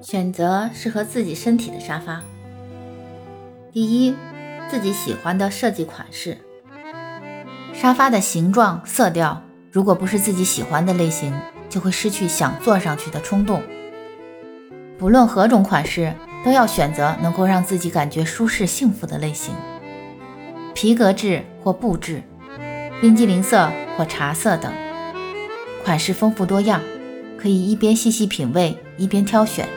[0.00, 2.22] 选择适合自己身体的沙发。
[3.72, 4.14] 第一，
[4.70, 6.38] 自己喜欢的设计款式。
[7.72, 11.32] 沙发的形状、色调，如果不是自己喜欢的类型，
[11.68, 13.62] 就会失去想坐上去的冲动。
[14.96, 19.54] 不论何种款式，都要选择能够让自己感觉舒适、幸福的类型。
[20.74, 22.22] 皮革质或布质，
[23.00, 24.72] 冰激凌色或茶色等，
[25.84, 26.80] 款式丰富多样，
[27.36, 29.68] 可以一边细细品味，一边挑选。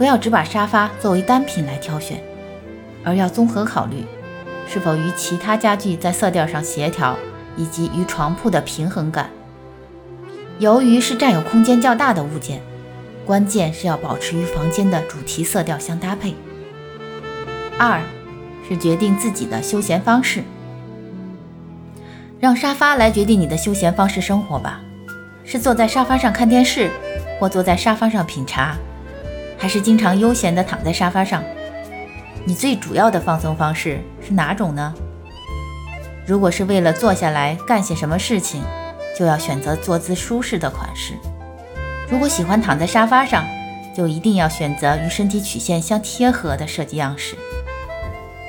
[0.00, 2.22] 不要只把沙发作为单品来挑选，
[3.04, 4.02] 而要综合考虑
[4.66, 7.18] 是否与其他家具在色调上协调，
[7.54, 9.28] 以及与床铺的平衡感。
[10.58, 12.62] 由于是占有空间较大的物件，
[13.26, 16.34] 关键是要保持与房间的主题色调相搭配。
[17.76, 18.00] 二
[18.66, 20.42] 是决定自己的休闲方式，
[22.40, 24.80] 让沙发来决定你的休闲方式生活吧，
[25.44, 26.90] 是坐在沙发上看电视，
[27.38, 28.74] 或坐在沙发上品茶。
[29.60, 31.44] 还是经常悠闲地躺在沙发上，
[32.46, 34.94] 你最主要的放松方式是哪种呢？
[36.26, 38.62] 如果是为了坐下来干些什么事情，
[39.18, 41.12] 就要选择坐姿舒适的款式；
[42.10, 43.44] 如果喜欢躺在沙发上，
[43.94, 47.36] 就一定要选择与身体曲线相贴合的设计样式。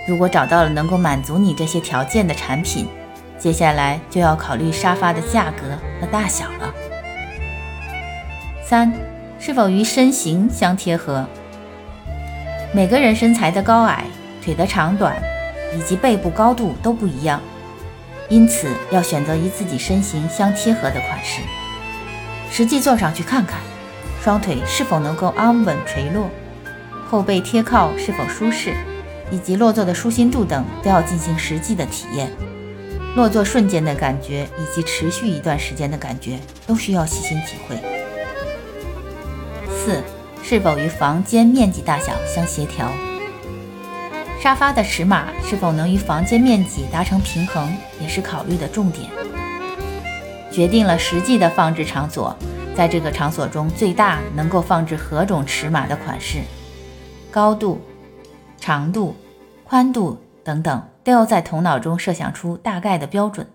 [0.07, 2.88] 如果找到了能够满足你这些条件的产品，
[3.38, 6.73] 接下来就要考虑沙发的价格和大小了。
[8.63, 9.10] 三。
[9.44, 11.25] 是否与身形相贴合？
[12.72, 14.06] 每个人身材的高矮、
[14.39, 15.20] 腿的长短
[15.75, 17.42] 以及背部高度都不一样，
[18.30, 21.42] 因此要选择与自己身形相贴合的款式。
[22.52, 23.59] 实际坐上去看看，
[24.23, 26.30] 双腿是否能够安稳垂落，
[27.09, 28.75] 后背贴靠是否舒适，
[29.31, 32.30] 以及落座的舒心度等都要进行实际的体验。
[33.16, 38.00] 落座瞬间的感觉以及持续一段时间的感觉都需要细心体会。
[39.83, 39.99] 四，
[40.43, 42.87] 是否与房间面积大小相协调？
[44.39, 49.09] 沙发的尺码是否能与房间面积达成平衡，也是考虑的重点。
[50.51, 52.38] 决定了实际的放置场所，
[52.75, 56.41] 在这个场所中最大能够放置何种尺码的款式、
[57.31, 57.81] 高度、
[58.59, 59.16] 长度、
[59.63, 63.47] 宽度等等，都要在头脑中设想出大概的标准。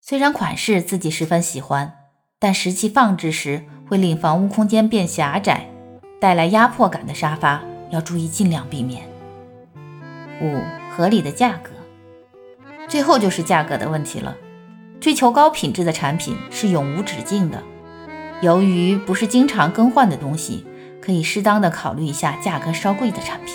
[0.00, 1.94] 虽然款式自己十分喜欢，
[2.38, 5.66] 但实际放置时，会令房屋空间变狭窄，
[6.20, 9.08] 带来压迫感的沙发要注意尽量避免。
[10.40, 10.60] 五、
[10.90, 11.70] 合理的价格，
[12.86, 14.36] 最后就是价格的问题了。
[15.00, 17.62] 追求高品质的产品是永无止境的，
[18.42, 20.66] 由于不是经常更换的东西，
[21.00, 23.54] 可以适当的考虑一下价格稍贵的产品。